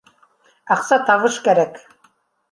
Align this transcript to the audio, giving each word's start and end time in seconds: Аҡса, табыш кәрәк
Аҡса, 0.75 0.97
табыш 1.09 1.37
кәрәк 1.47 1.77